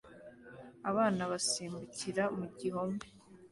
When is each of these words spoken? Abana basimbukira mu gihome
Abana 0.89 1.21
basimbukira 1.31 2.23
mu 2.37 2.45
gihome 2.59 3.03